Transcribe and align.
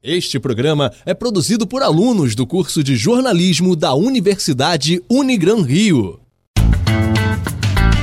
Este 0.00 0.38
programa 0.38 0.92
é 1.04 1.12
produzido 1.12 1.66
por 1.66 1.82
alunos 1.82 2.36
do 2.36 2.46
curso 2.46 2.84
de 2.84 2.94
jornalismo 2.94 3.74
da 3.74 3.94
Universidade 3.94 5.02
Unigran 5.10 5.62
Rio. 5.62 6.20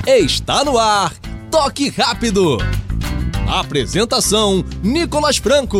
Está 0.06 0.66
no 0.66 0.78
ar, 0.78 1.18
Toque 1.50 1.88
Rápido. 1.88 2.58
Apresentação: 3.48 4.62
Nicolas 4.84 5.38
Franco. 5.38 5.78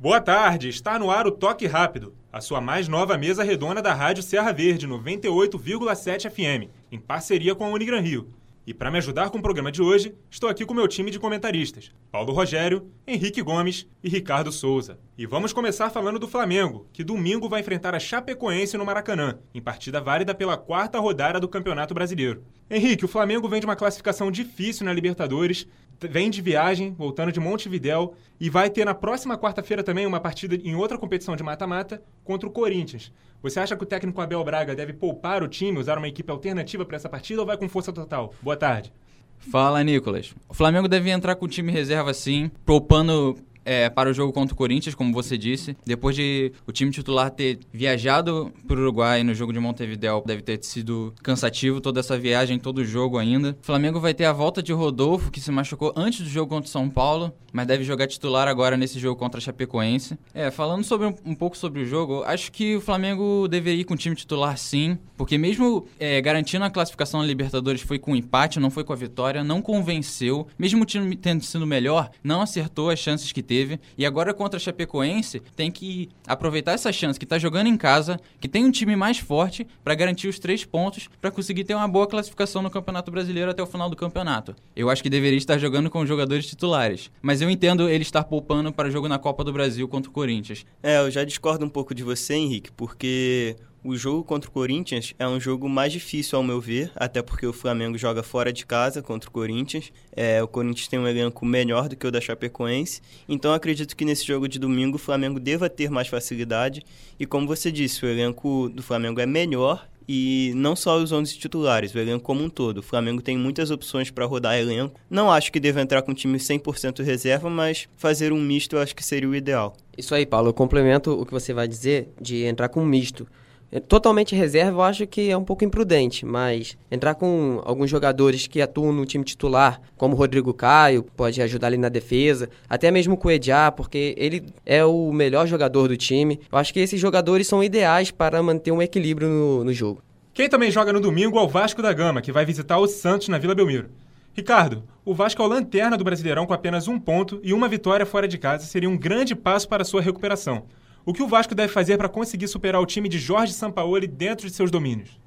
Boa 0.00 0.18
tarde, 0.18 0.70
está 0.70 0.98
no 0.98 1.10
ar 1.10 1.26
o 1.26 1.30
Toque 1.30 1.66
Rápido, 1.66 2.14
a 2.32 2.40
sua 2.40 2.58
mais 2.58 2.88
nova 2.88 3.18
mesa 3.18 3.44
redonda 3.44 3.82
da 3.82 3.92
Rádio 3.92 4.22
Serra 4.22 4.50
Verde 4.50 4.88
98,7 4.88 6.30
FM, 6.30 6.70
em 6.90 6.98
parceria 6.98 7.54
com 7.54 7.66
a 7.66 7.68
Unigran 7.68 8.00
Rio. 8.00 8.26
E 8.68 8.74
para 8.74 8.90
me 8.90 8.98
ajudar 8.98 9.30
com 9.30 9.38
o 9.38 9.42
programa 9.42 9.72
de 9.72 9.80
hoje, 9.80 10.14
estou 10.30 10.46
aqui 10.46 10.66
com 10.66 10.74
meu 10.74 10.86
time 10.86 11.10
de 11.10 11.18
comentaristas: 11.18 11.90
Paulo 12.12 12.34
Rogério, 12.34 12.92
Henrique 13.06 13.40
Gomes 13.40 13.88
e 14.04 14.10
Ricardo 14.10 14.52
Souza. 14.52 14.98
E 15.16 15.24
vamos 15.24 15.54
começar 15.54 15.88
falando 15.88 16.18
do 16.18 16.28
Flamengo, 16.28 16.86
que 16.92 17.02
domingo 17.02 17.48
vai 17.48 17.60
enfrentar 17.62 17.94
a 17.94 17.98
Chapecoense 17.98 18.76
no 18.76 18.84
Maracanã, 18.84 19.38
em 19.54 19.60
partida 19.62 20.02
válida 20.02 20.34
pela 20.34 20.58
quarta 20.58 20.98
rodada 20.98 21.40
do 21.40 21.48
Campeonato 21.48 21.94
Brasileiro. 21.94 22.44
Henrique, 22.70 23.06
o 23.06 23.08
Flamengo 23.08 23.48
vem 23.48 23.58
de 23.58 23.64
uma 23.64 23.74
classificação 23.74 24.30
difícil 24.30 24.84
na 24.84 24.92
Libertadores, 24.92 25.66
vem 26.00 26.30
de 26.30 26.42
viagem, 26.42 26.92
voltando 26.92 27.32
de 27.32 27.40
Montevidéu, 27.40 28.14
e 28.40 28.48
vai 28.48 28.70
ter 28.70 28.84
na 28.84 28.94
próxima 28.94 29.38
quarta-feira 29.38 29.82
também 29.82 30.06
uma 30.06 30.20
partida 30.20 30.54
em 30.54 30.74
outra 30.74 30.98
competição 30.98 31.34
de 31.34 31.42
mata-mata 31.42 32.02
contra 32.24 32.48
o 32.48 32.52
Corinthians. 32.52 33.12
Você 33.42 33.60
acha 33.60 33.76
que 33.76 33.82
o 33.82 33.86
técnico 33.86 34.20
Abel 34.20 34.42
Braga 34.44 34.74
deve 34.74 34.92
poupar 34.92 35.42
o 35.42 35.48
time, 35.48 35.78
usar 35.78 35.98
uma 35.98 36.08
equipe 36.08 36.30
alternativa 36.30 36.84
para 36.84 36.96
essa 36.96 37.08
partida 37.08 37.40
ou 37.40 37.46
vai 37.46 37.56
com 37.56 37.68
força 37.68 37.92
total? 37.92 38.34
Boa 38.42 38.56
tarde. 38.56 38.92
Fala, 39.38 39.82
Nicolas. 39.82 40.34
O 40.48 40.54
Flamengo 40.54 40.88
deve 40.88 41.10
entrar 41.10 41.36
com 41.36 41.46
o 41.46 41.48
time 41.48 41.70
reserva 41.70 42.12
sim, 42.12 42.50
poupando 42.66 43.36
é, 43.64 43.88
para 43.88 44.10
o 44.10 44.12
jogo 44.12 44.32
contra 44.32 44.54
o 44.54 44.56
Corinthians, 44.56 44.94
como 44.94 45.12
você 45.12 45.36
disse. 45.36 45.76
Depois 45.84 46.16
de 46.16 46.52
o 46.66 46.72
time 46.72 46.90
titular 46.90 47.30
ter 47.30 47.58
viajado 47.72 48.52
para 48.66 48.76
o 48.76 48.80
Uruguai 48.80 49.22
no 49.22 49.34
jogo 49.34 49.52
de 49.52 49.60
Montevideo, 49.60 50.22
deve 50.24 50.42
ter 50.42 50.62
sido 50.62 51.14
cansativo 51.22 51.80
toda 51.80 52.00
essa 52.00 52.18
viagem, 52.18 52.58
todo 52.58 52.78
o 52.78 52.84
jogo 52.84 53.18
ainda. 53.18 53.56
O 53.62 53.66
Flamengo 53.66 54.00
vai 54.00 54.14
ter 54.14 54.24
a 54.24 54.32
volta 54.32 54.62
de 54.62 54.72
Rodolfo, 54.72 55.30
que 55.30 55.40
se 55.40 55.50
machucou 55.50 55.92
antes 55.96 56.20
do 56.20 56.28
jogo 56.28 56.48
contra 56.48 56.68
o 56.68 56.70
São 56.70 56.88
Paulo, 56.88 57.32
mas 57.52 57.66
deve 57.66 57.84
jogar 57.84 58.06
titular 58.06 58.48
agora 58.48 58.76
nesse 58.76 58.98
jogo 58.98 59.16
contra 59.16 59.38
a 59.38 59.42
Chapecoense. 59.42 60.18
É, 60.32 60.50
falando 60.50 60.84
sobre 60.84 61.06
um, 61.06 61.14
um 61.24 61.34
pouco 61.34 61.56
sobre 61.56 61.82
o 61.82 61.86
jogo, 61.86 62.22
acho 62.24 62.50
que 62.52 62.76
o 62.76 62.80
Flamengo 62.80 63.48
deveria 63.48 63.82
ir 63.82 63.84
com 63.84 63.94
o 63.94 63.96
time 63.96 64.16
titular 64.16 64.56
sim, 64.56 64.98
porque 65.16 65.36
mesmo 65.36 65.86
é, 65.98 66.20
garantindo 66.20 66.64
a 66.64 66.70
classificação 66.70 67.20
na 67.20 67.26
Libertadores 67.26 67.82
foi 67.82 67.98
com 67.98 68.14
empate, 68.14 68.60
não 68.60 68.70
foi 68.70 68.84
com 68.84 68.92
a 68.92 68.96
vitória, 68.96 69.44
não 69.44 69.60
convenceu. 69.60 70.46
Mesmo 70.58 70.82
o 70.82 70.86
time 70.86 71.16
tendo 71.16 71.44
sido 71.44 71.66
melhor, 71.66 72.10
não 72.22 72.40
acertou 72.40 72.90
as 72.90 72.98
chances 72.98 73.32
que 73.32 73.42
teve 73.42 73.57
teve. 73.58 73.80
E 73.96 74.06
agora 74.06 74.32
contra 74.32 74.56
a 74.56 74.60
Chapecoense, 74.60 75.40
tem 75.56 75.70
que 75.70 76.08
aproveitar 76.26 76.72
essa 76.72 76.92
chance 76.92 77.18
que 77.18 77.24
está 77.24 77.38
jogando 77.38 77.66
em 77.66 77.76
casa, 77.76 78.20
que 78.40 78.48
tem 78.48 78.64
um 78.64 78.70
time 78.70 78.94
mais 78.94 79.18
forte 79.18 79.66
para 79.82 79.94
garantir 79.94 80.28
os 80.28 80.38
três 80.38 80.64
pontos 80.64 81.08
para 81.20 81.30
conseguir 81.30 81.64
ter 81.64 81.74
uma 81.74 81.88
boa 81.88 82.06
classificação 82.06 82.62
no 82.62 82.70
Campeonato 82.70 83.10
Brasileiro 83.10 83.50
até 83.50 83.62
o 83.62 83.66
final 83.66 83.90
do 83.90 83.96
campeonato. 83.96 84.54
Eu 84.76 84.88
acho 84.88 85.02
que 85.02 85.10
deveria 85.10 85.38
estar 85.38 85.58
jogando 85.58 85.90
com 85.90 86.00
os 86.00 86.08
jogadores 86.08 86.46
titulares, 86.46 87.10
mas 87.20 87.40
eu 87.40 87.50
entendo 87.50 87.88
ele 87.88 88.02
estar 88.02 88.24
poupando 88.24 88.72
para 88.72 88.90
jogo 88.90 89.08
na 89.08 89.18
Copa 89.18 89.42
do 89.42 89.52
Brasil 89.52 89.88
contra 89.88 90.10
o 90.10 90.12
Corinthians. 90.12 90.64
É, 90.82 90.98
eu 90.98 91.10
já 91.10 91.24
discordo 91.24 91.64
um 91.64 91.68
pouco 91.68 91.94
de 91.94 92.04
você, 92.04 92.34
Henrique, 92.34 92.70
porque 92.72 93.56
o 93.88 93.96
jogo 93.96 94.22
contra 94.22 94.50
o 94.50 94.52
Corinthians 94.52 95.14
é 95.18 95.26
um 95.26 95.40
jogo 95.40 95.66
mais 95.66 95.90
difícil, 95.90 96.36
ao 96.36 96.42
meu 96.44 96.60
ver, 96.60 96.92
até 96.94 97.22
porque 97.22 97.46
o 97.46 97.54
Flamengo 97.54 97.96
joga 97.96 98.22
fora 98.22 98.52
de 98.52 98.66
casa 98.66 99.00
contra 99.00 99.30
o 99.30 99.32
Corinthians. 99.32 99.90
É, 100.14 100.42
o 100.42 100.46
Corinthians 100.46 100.88
tem 100.88 100.98
um 100.98 101.08
elenco 101.08 101.46
melhor 101.46 101.88
do 101.88 101.96
que 101.96 102.06
o 102.06 102.10
da 102.10 102.20
Chapecoense. 102.20 103.00
Então, 103.26 103.50
acredito 103.50 103.96
que 103.96 104.04
nesse 104.04 104.26
jogo 104.26 104.46
de 104.46 104.58
domingo 104.58 104.96
o 104.96 104.98
Flamengo 104.98 105.40
deva 105.40 105.70
ter 105.70 105.90
mais 105.90 106.06
facilidade. 106.06 106.84
E, 107.18 107.24
como 107.24 107.46
você 107.46 107.72
disse, 107.72 108.04
o 108.04 108.08
elenco 108.08 108.68
do 108.68 108.82
Flamengo 108.82 109.20
é 109.20 109.26
melhor 109.26 109.88
e 110.06 110.52
não 110.54 110.76
só 110.76 110.98
os 110.98 111.10
11 111.10 111.38
titulares, 111.38 111.94
o 111.94 111.98
elenco 111.98 112.24
como 112.24 112.44
um 112.44 112.50
todo. 112.50 112.78
O 112.78 112.82
Flamengo 112.82 113.22
tem 113.22 113.38
muitas 113.38 113.70
opções 113.70 114.10
para 114.10 114.26
rodar 114.26 114.58
elenco. 114.58 115.00
Não 115.08 115.32
acho 115.32 115.50
que 115.50 115.58
deva 115.58 115.80
entrar 115.80 116.02
com 116.02 116.12
um 116.12 116.14
time 116.14 116.36
100% 116.36 117.02
reserva, 117.02 117.48
mas 117.48 117.88
fazer 117.96 118.34
um 118.34 118.40
misto 118.40 118.76
eu 118.76 118.82
acho 118.82 118.94
que 118.94 119.04
seria 119.04 119.30
o 119.30 119.34
ideal. 119.34 119.74
Isso 119.96 120.14
aí, 120.14 120.26
Paulo. 120.26 120.50
Eu 120.50 120.54
complemento 120.54 121.10
o 121.10 121.24
que 121.24 121.32
você 121.32 121.54
vai 121.54 121.66
dizer 121.66 122.10
de 122.20 122.44
entrar 122.44 122.68
com 122.68 122.82
um 122.82 122.86
misto. 122.86 123.26
É, 123.70 123.78
totalmente 123.78 124.34
reserva 124.34 124.78
eu 124.78 124.82
acho 124.82 125.06
que 125.06 125.30
é 125.30 125.36
um 125.36 125.44
pouco 125.44 125.62
imprudente, 125.62 126.24
mas 126.24 126.76
entrar 126.90 127.14
com 127.14 127.60
alguns 127.64 127.90
jogadores 127.90 128.46
que 128.46 128.62
atuam 128.62 128.92
no 128.92 129.04
time 129.04 129.24
titular, 129.24 129.80
como 129.96 130.16
Rodrigo 130.16 130.54
Caio, 130.54 131.02
pode 131.02 131.42
ajudar 131.42 131.66
ali 131.66 131.76
na 131.76 131.90
defesa, 131.90 132.48
até 132.68 132.90
mesmo 132.90 133.18
o 133.22 133.30
Ediá, 133.30 133.70
porque 133.70 134.14
ele 134.16 134.46
é 134.64 134.82
o 134.84 135.12
melhor 135.12 135.46
jogador 135.46 135.88
do 135.88 135.96
time. 135.98 136.40
Eu 136.50 136.56
acho 136.56 136.72
que 136.72 136.80
esses 136.80 136.98
jogadores 136.98 137.46
são 137.46 137.62
ideais 137.62 138.10
para 138.10 138.42
manter 138.42 138.72
um 138.72 138.80
equilíbrio 138.80 139.28
no, 139.28 139.64
no 139.64 139.72
jogo. 139.72 140.02
Quem 140.32 140.48
também 140.48 140.70
joga 140.70 140.92
no 140.92 141.00
domingo 141.00 141.38
é 141.38 141.42
o 141.42 141.48
Vasco 141.48 141.82
da 141.82 141.92
Gama, 141.92 142.22
que 142.22 142.32
vai 142.32 142.46
visitar 142.46 142.78
o 142.78 142.86
Santos 142.86 143.28
na 143.28 143.38
Vila 143.38 143.54
Belmiro. 143.54 143.90
Ricardo, 144.32 144.84
o 145.04 145.12
Vasco 145.12 145.42
é 145.42 145.44
o 145.44 145.48
lanterna 145.48 145.96
do 145.96 146.04
Brasileirão 146.04 146.46
com 146.46 146.54
apenas 146.54 146.86
um 146.86 146.98
ponto 146.98 147.40
e 147.42 147.52
uma 147.52 147.68
vitória 147.68 148.06
fora 148.06 148.28
de 148.28 148.38
casa 148.38 148.64
seria 148.64 148.88
um 148.88 148.96
grande 148.96 149.34
passo 149.34 149.68
para 149.68 149.84
sua 149.84 150.00
recuperação. 150.00 150.64
O 151.08 151.12
que 151.14 151.22
o 151.22 151.26
Vasco 151.26 151.54
deve 151.54 151.72
fazer 151.72 151.96
para 151.96 152.06
conseguir 152.06 152.48
superar 152.48 152.82
o 152.82 152.84
time 152.84 153.08
de 153.08 153.18
Jorge 153.18 153.54
Sampaoli 153.54 154.06
dentro 154.06 154.46
de 154.46 154.52
seus 154.52 154.70
domínios? 154.70 155.18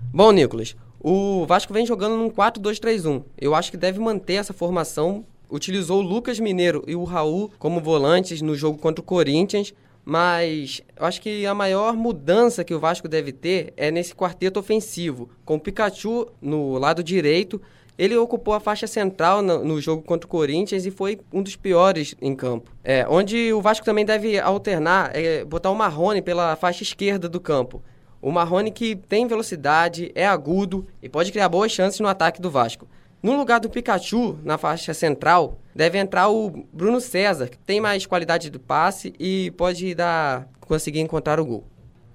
Bom, 0.00 0.32
Nicolas, 0.32 0.74
o 0.98 1.44
Vasco 1.44 1.70
vem 1.70 1.84
jogando 1.84 2.16
num 2.16 2.30
4-2-3-1. 2.30 3.24
Eu 3.36 3.54
acho 3.54 3.70
que 3.70 3.76
deve 3.76 4.00
manter 4.00 4.36
essa 4.36 4.54
formação. 4.54 5.26
Utilizou 5.50 5.98
o 5.98 6.02
Lucas 6.02 6.40
Mineiro 6.40 6.82
e 6.86 6.96
o 6.96 7.04
Raul 7.04 7.50
como 7.58 7.78
volantes 7.78 8.40
no 8.40 8.54
jogo 8.54 8.78
contra 8.78 9.02
o 9.02 9.04
Corinthians, 9.04 9.74
mas 10.02 10.80
eu 10.96 11.04
acho 11.04 11.20
que 11.20 11.44
a 11.44 11.52
maior 11.52 11.94
mudança 11.94 12.64
que 12.64 12.72
o 12.72 12.80
Vasco 12.80 13.06
deve 13.06 13.30
ter 13.30 13.74
é 13.76 13.90
nesse 13.90 14.14
quarteto 14.14 14.58
ofensivo, 14.58 15.28
com 15.44 15.56
o 15.56 15.60
Pikachu 15.60 16.26
no 16.40 16.78
lado 16.78 17.02
direito 17.02 17.60
ele 17.98 18.16
ocupou 18.16 18.54
a 18.54 18.60
faixa 18.60 18.86
central 18.86 19.42
no, 19.42 19.64
no, 19.64 19.80
jogo 19.80 20.02
contra 20.02 20.26
o 20.26 20.30
Corinthians 20.30 20.86
e 20.86 20.90
foi 20.90 21.18
um 21.32 21.42
dos 21.42 21.56
piores 21.56 22.14
em 22.22 22.34
campo. 22.34 22.70
É, 22.84 23.04
onde 23.08 23.52
o 23.52 23.60
Vasco 23.60 23.84
também 23.84 24.04
deve 24.04 24.38
alternar, 24.38 25.10
é, 25.14 25.44
botar 25.44 25.70
o 25.70 25.74
Marrone 25.74 26.22
pela 26.22 26.54
faixa 26.54 26.84
esquerda 26.84 27.28
do 27.28 27.40
campo. 27.40 27.82
O 28.22 28.30
Marrone 28.30 28.70
que 28.70 28.94
tem 28.94 29.26
velocidade, 29.26 30.12
é 30.14 30.26
agudo 30.26 30.86
e 31.02 31.08
pode 31.08 31.32
criar 31.32 31.48
boas 31.48 31.72
chances 31.72 31.98
no 31.98 32.08
ataque 32.08 32.40
do 32.40 32.50
Vasco. 32.50 32.86
No 33.20 33.36
lugar 33.36 33.58
do 33.58 33.68
Pikachu, 33.68 34.38
na 34.44 34.56
faixa 34.56 34.94
central, 34.94 35.58
deve 35.74 35.98
entrar 35.98 36.28
o 36.28 36.50
Bruno 36.72 37.00
César, 37.00 37.48
que 37.48 37.58
tem 37.58 37.80
mais 37.80 38.06
qualidade 38.06 38.48
do 38.48 38.60
passe 38.60 39.12
e 39.18 39.50
pode 39.52 39.92
dar, 39.96 40.48
conseguir 40.60 41.00
encontrar 41.00 41.40
o 41.40 41.44
gol. 41.44 41.64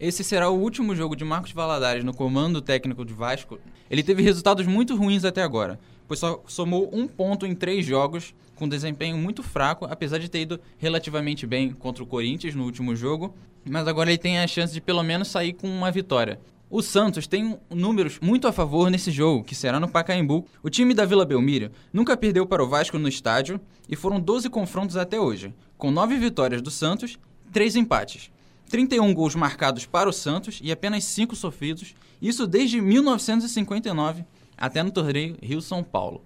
Esse 0.03 0.21
será 0.21 0.49
o 0.49 0.59
último 0.59 0.93
jogo 0.93 1.15
de 1.15 1.23
Marcos 1.23 1.53
Valadares 1.53 2.03
no 2.03 2.13
comando 2.13 2.61
técnico 2.61 3.05
de 3.05 3.13
Vasco. 3.13 3.57
Ele 3.89 4.03
teve 4.03 4.21
resultados 4.21 4.67
muito 4.67 4.97
ruins 4.97 5.23
até 5.23 5.41
agora, 5.41 5.79
pois 6.05 6.19
só 6.19 6.43
somou 6.45 6.89
um 6.91 7.07
ponto 7.07 7.45
em 7.45 7.55
três 7.55 7.85
jogos, 7.85 8.35
com 8.53 8.67
desempenho 8.67 9.17
muito 9.17 9.41
fraco, 9.41 9.85
apesar 9.89 10.17
de 10.17 10.27
ter 10.27 10.41
ido 10.41 10.59
relativamente 10.77 11.47
bem 11.47 11.71
contra 11.71 12.03
o 12.03 12.05
Corinthians 12.05 12.53
no 12.53 12.65
último 12.65 12.93
jogo. 12.97 13.33
Mas 13.63 13.87
agora 13.87 14.09
ele 14.09 14.17
tem 14.17 14.39
a 14.39 14.45
chance 14.45 14.73
de 14.73 14.81
pelo 14.81 15.01
menos 15.03 15.29
sair 15.29 15.53
com 15.53 15.69
uma 15.69 15.89
vitória. 15.89 16.37
O 16.69 16.81
Santos 16.81 17.25
tem 17.25 17.57
números 17.69 18.19
muito 18.21 18.45
a 18.45 18.51
favor 18.51 18.91
nesse 18.91 19.09
jogo, 19.09 19.41
que 19.41 19.55
será 19.55 19.79
no 19.79 19.87
Pacaembu. 19.87 20.45
O 20.61 20.69
time 20.69 20.93
da 20.93 21.05
Vila 21.05 21.23
Belmiro 21.23 21.71
nunca 21.93 22.17
perdeu 22.17 22.45
para 22.45 22.61
o 22.61 22.67
Vasco 22.67 22.99
no 22.99 23.07
estádio 23.07 23.57
e 23.87 23.95
foram 23.95 24.19
12 24.19 24.49
confrontos 24.49 24.97
até 24.97 25.17
hoje, 25.17 25.53
com 25.77 25.89
9 25.89 26.17
vitórias 26.17 26.61
do 26.61 26.69
Santos 26.69 27.17
e 27.47 27.51
3 27.53 27.77
empates. 27.77 28.32
31 28.73 29.13
gols 29.13 29.35
marcados 29.35 29.85
para 29.85 30.09
o 30.09 30.11
Santos 30.11 30.59
e 30.63 30.71
apenas 30.71 31.03
5 31.03 31.35
sofridos, 31.35 31.93
isso 32.19 32.47
desde 32.47 32.81
1959 32.81 34.25
até 34.57 34.81
no 34.81 34.89
torneio 34.89 35.37
Rio-São 35.43 35.83
Paulo. 35.83 36.23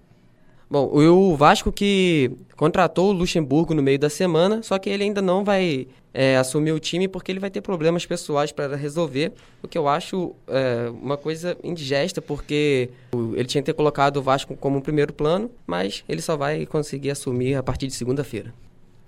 Bom, 0.70 0.86
o 0.86 1.36
Vasco 1.36 1.70
que 1.70 2.30
contratou 2.56 3.10
o 3.10 3.12
Luxemburgo 3.12 3.74
no 3.74 3.82
meio 3.82 3.98
da 3.98 4.08
semana, 4.08 4.62
só 4.62 4.78
que 4.78 4.88
ele 4.88 5.04
ainda 5.04 5.20
não 5.20 5.44
vai 5.44 5.88
é, 6.14 6.38
assumir 6.38 6.72
o 6.72 6.80
time 6.80 7.06
porque 7.06 7.30
ele 7.30 7.38
vai 7.38 7.50
ter 7.50 7.60
problemas 7.60 8.06
pessoais 8.06 8.50
para 8.50 8.76
resolver, 8.76 9.34
o 9.62 9.68
que 9.68 9.76
eu 9.76 9.86
acho 9.86 10.34
é, 10.46 10.88
uma 10.88 11.18
coisa 11.18 11.54
indigesta, 11.62 12.22
porque 12.22 12.88
ele 13.34 13.44
tinha 13.44 13.60
que 13.60 13.66
ter 13.66 13.74
colocado 13.74 14.16
o 14.16 14.22
Vasco 14.22 14.56
como 14.56 14.80
primeiro 14.80 15.12
plano, 15.12 15.50
mas 15.66 16.02
ele 16.08 16.22
só 16.22 16.34
vai 16.34 16.64
conseguir 16.64 17.10
assumir 17.10 17.56
a 17.56 17.62
partir 17.62 17.88
de 17.88 17.92
segunda-feira. 17.92 18.54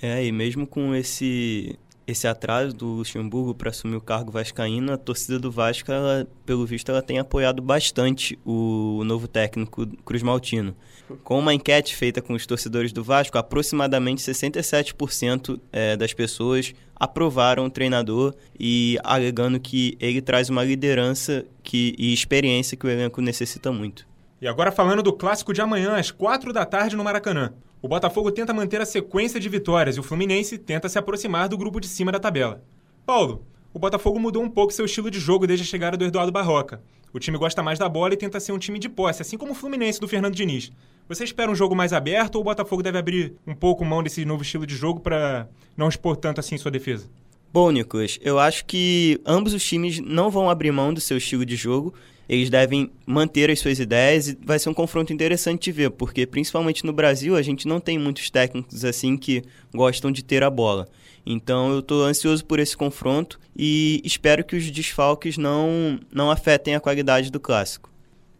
É, 0.02 0.22
e 0.22 0.30
mesmo 0.30 0.66
com 0.66 0.94
esse 0.94 1.78
esse 2.10 2.26
atraso 2.26 2.74
do 2.74 2.86
Luxemburgo 2.86 3.54
para 3.54 3.70
assumir 3.70 3.96
o 3.96 4.00
cargo 4.00 4.30
vascaíno, 4.30 4.92
a 4.92 4.96
torcida 4.96 5.38
do 5.38 5.50
Vasco, 5.50 5.90
ela, 5.90 6.26
pelo 6.44 6.66
visto, 6.66 6.90
ela 6.90 7.02
tem 7.02 7.18
apoiado 7.18 7.62
bastante 7.62 8.38
o 8.44 9.02
novo 9.04 9.28
técnico 9.28 9.86
Cruz 10.04 10.22
Maltino. 10.22 10.74
Com 11.24 11.38
uma 11.38 11.54
enquete 11.54 11.94
feita 11.94 12.20
com 12.22 12.34
os 12.34 12.46
torcedores 12.46 12.92
do 12.92 13.02
Vasco, 13.02 13.36
aproximadamente 13.38 14.22
67% 14.22 15.60
é, 15.72 15.96
das 15.96 16.12
pessoas 16.12 16.72
aprovaram 16.94 17.64
o 17.64 17.70
treinador 17.70 18.34
e 18.58 18.98
alegando 19.02 19.58
que 19.58 19.96
ele 19.98 20.20
traz 20.20 20.50
uma 20.50 20.62
liderança 20.62 21.46
que, 21.62 21.94
e 21.98 22.12
experiência 22.12 22.76
que 22.76 22.86
o 22.86 22.90
elenco 22.90 23.22
necessita 23.22 23.72
muito. 23.72 24.06
E 24.40 24.46
agora 24.46 24.70
falando 24.72 25.02
do 25.02 25.12
clássico 25.12 25.52
de 25.52 25.60
amanhã, 25.60 25.96
às 25.96 26.10
4 26.10 26.52
da 26.52 26.64
tarde 26.64 26.96
no 26.96 27.04
Maracanã. 27.04 27.52
O 27.82 27.88
Botafogo 27.88 28.30
tenta 28.30 28.52
manter 28.52 28.78
a 28.78 28.84
sequência 28.84 29.40
de 29.40 29.48
vitórias 29.48 29.96
e 29.96 30.00
o 30.00 30.02
Fluminense 30.02 30.58
tenta 30.58 30.86
se 30.86 30.98
aproximar 30.98 31.48
do 31.48 31.56
grupo 31.56 31.80
de 31.80 31.88
cima 31.88 32.12
da 32.12 32.18
tabela. 32.18 32.62
Paulo, 33.06 33.42
o 33.72 33.78
Botafogo 33.78 34.20
mudou 34.20 34.42
um 34.42 34.50
pouco 34.50 34.70
seu 34.70 34.84
estilo 34.84 35.10
de 35.10 35.18
jogo 35.18 35.46
desde 35.46 35.64
a 35.64 35.66
chegada 35.66 35.96
do 35.96 36.04
Eduardo 36.04 36.30
Barroca. 36.30 36.82
O 37.10 37.18
time 37.18 37.38
gosta 37.38 37.62
mais 37.62 37.78
da 37.78 37.88
bola 37.88 38.12
e 38.12 38.18
tenta 38.18 38.38
ser 38.38 38.52
um 38.52 38.58
time 38.58 38.78
de 38.78 38.88
posse, 38.88 39.22
assim 39.22 39.38
como 39.38 39.52
o 39.52 39.54
Fluminense 39.54 39.98
do 39.98 40.06
Fernando 40.06 40.34
Diniz. 40.34 40.70
Você 41.08 41.24
espera 41.24 41.50
um 41.50 41.54
jogo 41.54 41.74
mais 41.74 41.94
aberto 41.94 42.34
ou 42.34 42.42
o 42.42 42.44
Botafogo 42.44 42.82
deve 42.82 42.98
abrir 42.98 43.34
um 43.46 43.54
pouco 43.54 43.82
mão 43.82 44.02
desse 44.02 44.26
novo 44.26 44.42
estilo 44.42 44.66
de 44.66 44.76
jogo 44.76 45.00
para 45.00 45.48
não 45.74 45.88
expor 45.88 46.16
tanto 46.16 46.38
assim 46.38 46.58
sua 46.58 46.70
defesa? 46.70 47.08
Bom, 47.50 47.70
Nicolas, 47.70 48.18
eu 48.20 48.38
acho 48.38 48.66
que 48.66 49.18
ambos 49.24 49.54
os 49.54 49.64
times 49.64 50.00
não 50.00 50.30
vão 50.30 50.50
abrir 50.50 50.70
mão 50.70 50.92
do 50.92 51.00
seu 51.00 51.16
estilo 51.16 51.46
de 51.46 51.56
jogo. 51.56 51.94
Eles 52.30 52.48
devem 52.48 52.92
manter 53.04 53.50
as 53.50 53.58
suas 53.58 53.80
ideias 53.80 54.28
e 54.28 54.38
vai 54.40 54.56
ser 54.56 54.68
um 54.68 54.74
confronto 54.74 55.12
interessante 55.12 55.64
de 55.64 55.72
ver, 55.72 55.90
porque 55.90 56.24
principalmente 56.24 56.86
no 56.86 56.92
Brasil 56.92 57.34
a 57.34 57.42
gente 57.42 57.66
não 57.66 57.80
tem 57.80 57.98
muitos 57.98 58.30
técnicos 58.30 58.84
assim 58.84 59.16
que 59.16 59.42
gostam 59.74 60.12
de 60.12 60.22
ter 60.22 60.44
a 60.44 60.48
bola. 60.48 60.86
Então 61.26 61.72
eu 61.72 61.80
estou 61.80 62.04
ansioso 62.04 62.44
por 62.44 62.60
esse 62.60 62.76
confronto 62.76 63.40
e 63.56 64.00
espero 64.04 64.44
que 64.44 64.54
os 64.54 64.70
desfalques 64.70 65.36
não, 65.36 65.98
não 66.12 66.30
afetem 66.30 66.76
a 66.76 66.78
qualidade 66.78 67.32
do 67.32 67.40
clássico. 67.40 67.90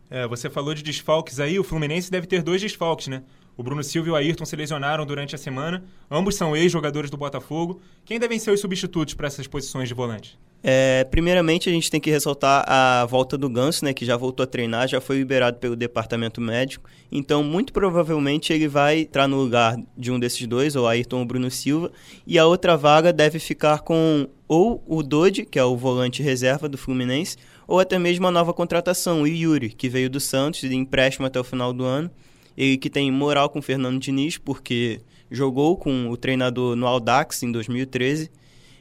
É, 0.08 0.24
você 0.24 0.48
falou 0.48 0.72
de 0.72 0.84
desfalques 0.84 1.40
aí, 1.40 1.58
o 1.58 1.64
Fluminense 1.64 2.12
deve 2.12 2.28
ter 2.28 2.44
dois 2.44 2.60
desfalques, 2.60 3.08
né? 3.08 3.24
O 3.56 3.62
Bruno 3.64 3.82
Silva 3.82 4.08
e 4.08 4.12
o 4.12 4.14
Ayrton 4.14 4.44
se 4.44 4.54
lesionaram 4.54 5.04
durante 5.04 5.34
a 5.34 5.38
semana. 5.38 5.82
Ambos 6.08 6.36
são 6.36 6.56
ex-jogadores 6.56 7.10
do 7.10 7.16
Botafogo. 7.16 7.82
Quem 8.04 8.20
devem 8.20 8.38
ser 8.38 8.52
os 8.52 8.60
substitutos 8.60 9.14
para 9.14 9.26
essas 9.26 9.48
posições 9.48 9.88
de 9.88 9.94
volante? 9.94 10.38
É, 10.62 11.04
primeiramente, 11.04 11.68
a 11.68 11.72
gente 11.72 11.90
tem 11.90 12.00
que 12.00 12.10
ressaltar 12.10 12.64
a 12.68 13.06
volta 13.06 13.38
do 13.38 13.48
Ganso, 13.48 13.84
né, 13.84 13.94
que 13.94 14.04
já 14.04 14.16
voltou 14.16 14.44
a 14.44 14.46
treinar, 14.46 14.86
já 14.86 15.00
foi 15.00 15.18
liberado 15.18 15.58
pelo 15.58 15.74
departamento 15.74 16.40
médico. 16.40 16.88
Então, 17.10 17.42
muito 17.42 17.72
provavelmente, 17.72 18.52
ele 18.52 18.68
vai 18.68 19.00
entrar 19.00 19.26
no 19.26 19.36
lugar 19.36 19.76
de 19.96 20.10
um 20.10 20.18
desses 20.18 20.46
dois, 20.46 20.76
ou 20.76 20.86
Ayrton 20.86 21.20
ou 21.20 21.24
Bruno 21.24 21.50
Silva. 21.50 21.90
E 22.26 22.38
a 22.38 22.46
outra 22.46 22.76
vaga 22.76 23.12
deve 23.12 23.38
ficar 23.38 23.80
com 23.80 24.28
ou 24.46 24.82
o 24.86 25.02
Dodi, 25.02 25.46
que 25.46 25.58
é 25.58 25.64
o 25.64 25.76
volante 25.76 26.22
reserva 26.22 26.68
do 26.68 26.76
Fluminense, 26.76 27.36
ou 27.66 27.78
até 27.78 27.98
mesmo 27.98 28.26
a 28.26 28.30
nova 28.30 28.52
contratação, 28.52 29.22
o 29.22 29.26
Yuri, 29.26 29.70
que 29.70 29.88
veio 29.88 30.10
do 30.10 30.18
Santos 30.18 30.60
de 30.60 30.74
empréstimo 30.74 31.26
até 31.26 31.38
o 31.38 31.44
final 31.44 31.72
do 31.72 31.84
ano 31.84 32.10
ele 32.56 32.76
que 32.76 32.90
tem 32.90 33.10
moral 33.10 33.48
com 33.48 33.58
o 33.58 33.62
Fernando 33.62 33.98
Diniz, 33.98 34.36
porque 34.36 35.00
jogou 35.30 35.78
com 35.78 36.10
o 36.10 36.16
treinador 36.16 36.76
no 36.76 36.86
Audax 36.86 37.42
em 37.42 37.50
2013. 37.50 38.30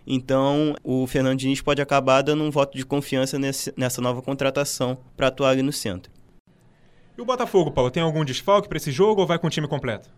Então, 0.06 0.76
o 0.84 1.06
Fernando 1.08 1.38
Diniz 1.38 1.62
pode 1.62 1.82
acabar 1.82 2.22
dando 2.22 2.44
um 2.44 2.52
voto 2.52 2.78
de 2.78 2.86
confiança 2.86 3.38
nesse, 3.38 3.74
nessa 3.78 4.02
nova 4.02 4.22
contratação 4.22 4.98
para 5.16 5.28
atuar 5.28 5.50
ali 5.50 5.62
no 5.62 5.72
centro. 5.72 6.12
E 7.18 7.22
o 7.22 7.26
Botafogo, 7.26 7.72
Paulo, 7.72 7.92
tem 7.92 8.02
algum 8.02 8.24
desfalque 8.24 8.68
para 8.68 8.78
esse 8.78 8.92
jogo 8.92 9.22
ou 9.22 9.28
vai 9.28 9.38
com 9.38 9.48
o 9.48 9.50
time 9.50 9.68
completo? 9.68 10.10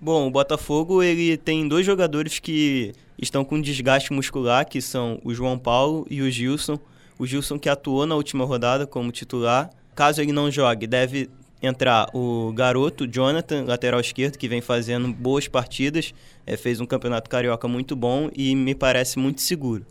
Bom, 0.00 0.26
o 0.26 0.30
Botafogo 0.30 1.02
ele 1.02 1.36
tem 1.36 1.68
dois 1.68 1.84
jogadores 1.84 2.38
que 2.38 2.92
estão 3.18 3.44
com 3.44 3.60
desgaste 3.60 4.12
muscular, 4.12 4.66
que 4.66 4.80
são 4.80 5.20
o 5.22 5.34
João 5.34 5.58
Paulo 5.58 6.06
e 6.10 6.22
o 6.22 6.30
Gilson. 6.30 6.78
O 7.18 7.26
Gilson 7.26 7.58
que 7.58 7.68
atuou 7.68 8.06
na 8.06 8.14
última 8.14 8.44
rodada 8.44 8.86
como 8.86 9.12
titular. 9.12 9.70
Caso 9.94 10.22
ele 10.22 10.32
não 10.32 10.50
jogue, 10.50 10.86
deve 10.86 11.28
entrar 11.62 12.08
o 12.14 12.52
garoto 12.52 13.06
Jonathan, 13.06 13.64
lateral 13.64 14.00
esquerdo, 14.00 14.38
que 14.38 14.48
vem 14.48 14.60
fazendo 14.60 15.12
boas 15.12 15.46
partidas, 15.46 16.14
é, 16.46 16.56
fez 16.56 16.80
um 16.80 16.86
campeonato 16.86 17.28
carioca 17.28 17.68
muito 17.68 17.94
bom 17.94 18.30
e 18.34 18.54
me 18.54 18.74
parece 18.74 19.18
muito 19.18 19.40
seguro. 19.40 19.84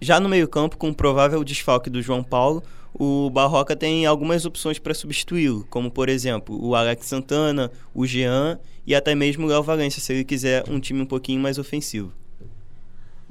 Já 0.00 0.18
no 0.18 0.28
meio-campo, 0.28 0.78
com 0.78 0.88
o 0.88 0.94
provável 0.94 1.44
desfalque 1.44 1.90
do 1.90 2.00
João 2.00 2.22
Paulo, 2.22 2.62
o 2.94 3.30
Barroca 3.30 3.76
tem 3.76 4.06
algumas 4.06 4.44
opções 4.44 4.78
para 4.78 4.94
substituí-lo, 4.94 5.66
como 5.68 5.90
por 5.90 6.08
exemplo 6.08 6.58
o 6.60 6.74
Alex 6.74 7.06
Santana, 7.06 7.70
o 7.94 8.06
Jean 8.06 8.58
e 8.86 8.94
até 8.94 9.14
mesmo 9.14 9.46
o 9.46 9.48
Léo 9.48 9.62
Valência, 9.62 10.00
se 10.00 10.12
ele 10.12 10.24
quiser 10.24 10.64
um 10.68 10.80
time 10.80 11.02
um 11.02 11.06
pouquinho 11.06 11.40
mais 11.40 11.58
ofensivo. 11.58 12.12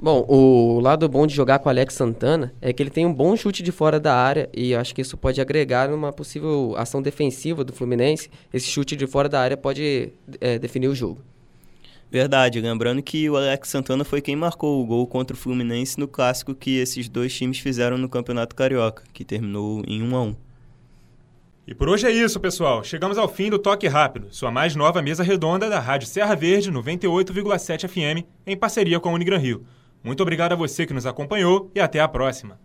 Bom, 0.02 0.24
o 0.26 0.80
lado 0.80 1.06
bom 1.10 1.26
de 1.26 1.34
jogar 1.34 1.58
com 1.58 1.68
o 1.68 1.70
Alex 1.70 1.92
Santana 1.92 2.54
é 2.58 2.72
que 2.72 2.82
ele 2.82 2.88
tem 2.88 3.04
um 3.04 3.12
bom 3.12 3.36
chute 3.36 3.62
de 3.62 3.70
fora 3.70 4.00
da 4.00 4.14
área 4.14 4.48
e 4.56 4.74
acho 4.74 4.94
que 4.94 5.02
isso 5.02 5.14
pode 5.14 5.42
agregar 5.42 5.90
numa 5.90 6.10
possível 6.10 6.74
ação 6.78 7.02
defensiva 7.02 7.62
do 7.62 7.70
Fluminense. 7.70 8.30
Esse 8.50 8.66
chute 8.66 8.96
de 8.96 9.06
fora 9.06 9.28
da 9.28 9.38
área 9.38 9.58
pode 9.58 10.10
é, 10.40 10.58
definir 10.58 10.88
o 10.88 10.94
jogo. 10.94 11.20
Verdade, 12.10 12.62
lembrando 12.62 13.02
que 13.02 13.28
o 13.28 13.36
Alex 13.36 13.68
Santana 13.68 14.02
foi 14.02 14.22
quem 14.22 14.34
marcou 14.34 14.82
o 14.82 14.86
gol 14.86 15.06
contra 15.06 15.36
o 15.36 15.38
Fluminense 15.38 16.00
no 16.00 16.08
clássico 16.08 16.54
que 16.54 16.78
esses 16.78 17.06
dois 17.06 17.34
times 17.34 17.58
fizeram 17.58 17.98
no 17.98 18.08
Campeonato 18.08 18.56
Carioca, 18.56 19.04
que 19.12 19.22
terminou 19.22 19.82
em 19.86 20.02
1 20.02 20.16
a 20.16 20.22
1. 20.22 20.36
E 21.66 21.74
por 21.74 21.90
hoje 21.90 22.06
é 22.06 22.10
isso, 22.10 22.40
pessoal. 22.40 22.82
Chegamos 22.82 23.18
ao 23.18 23.28
fim 23.28 23.50
do 23.50 23.58
Toque 23.58 23.86
Rápido, 23.86 24.28
sua 24.30 24.50
mais 24.50 24.74
nova 24.74 25.02
mesa 25.02 25.22
redonda 25.22 25.68
da 25.68 25.78
Rádio 25.78 26.08
Serra 26.08 26.34
Verde 26.34 26.72
98,7 26.72 27.86
FM, 27.86 28.26
em 28.46 28.56
parceria 28.56 28.98
com 28.98 29.10
a 29.10 29.12
Unigran 29.12 29.36
Rio. 29.36 29.62
Muito 30.02 30.22
obrigado 30.22 30.52
a 30.52 30.56
você 30.56 30.86
que 30.86 30.94
nos 30.94 31.06
acompanhou 31.06 31.70
e 31.74 31.80
até 31.80 32.00
a 32.00 32.08
próxima. 32.08 32.58